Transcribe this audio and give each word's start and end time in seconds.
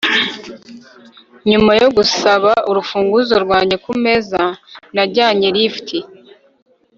nyuma 1.49 1.71
yo 1.81 1.89
gusaba 1.97 2.51
urufunguzo 2.69 3.35
rwanjye 3.43 3.75
kumeza, 3.85 4.41
najyanye 4.93 5.47
lift 5.55 5.87